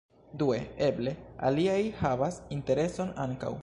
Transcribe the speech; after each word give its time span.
Due 0.41 0.57
eble 0.85 1.13
aliaj 1.51 1.79
havas 2.01 2.43
intereson 2.61 3.17
ankaŭ. 3.29 3.59